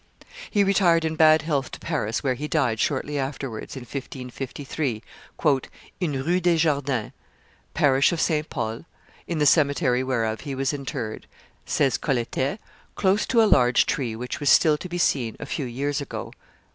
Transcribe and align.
He 0.49 0.63
retired 0.63 1.05
in 1.05 1.15
bad 1.15 1.43
health 1.43 1.69
to 1.73 1.79
Paris, 1.79 2.23
where 2.23 2.33
he 2.33 2.47
died 2.47 2.79
shortly 2.79 3.19
afterwards, 3.19 3.75
in 3.75 3.81
1553, 3.81 5.03
"in 5.99 6.23
Rue 6.25 6.39
des 6.39 6.57
Jardins, 6.57 7.11
parish 7.75 8.11
of 8.11 8.19
St. 8.19 8.49
Paul, 8.49 8.85
in 9.27 9.37
the 9.37 9.45
cemetery 9.45 10.03
whereof 10.03 10.41
he 10.41 10.55
was 10.55 10.73
interred," 10.73 11.27
says 11.67 11.99
Colletet, 11.99 12.59
"close 12.95 13.27
to 13.27 13.43
a 13.43 13.43
large 13.43 13.85
tree 13.85 14.15
which 14.15 14.39
was 14.39 14.49
still 14.49 14.75
to 14.79 14.89
be 14.89 14.97
seen 14.97 15.37
a 15.39 15.45
few 15.45 15.65
years 15.65 16.01
ago." 16.01 16.31